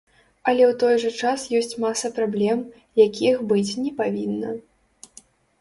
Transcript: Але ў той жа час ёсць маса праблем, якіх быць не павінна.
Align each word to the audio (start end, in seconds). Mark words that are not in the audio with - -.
Але 0.51 0.63
ў 0.69 0.73
той 0.83 0.95
жа 1.03 1.11
час 1.25 1.43
ёсць 1.59 1.77
маса 1.83 2.11
праблем, 2.17 2.57
якіх 3.05 3.45
быць 3.53 3.77
не 3.85 3.91
павінна. 4.01 4.59